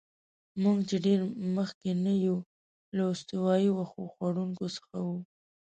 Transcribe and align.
موږ 0.63 0.77
چې 0.89 0.95
ډېر 1.05 1.19
مخکې 1.57 1.91
نه 2.05 2.13
یو، 2.25 2.37
له 2.95 3.03
استوایي 3.13 3.69
وښو 3.77 4.03
خوړونکو 4.13 4.65
څخه 4.75 4.95
وو. 5.07 5.17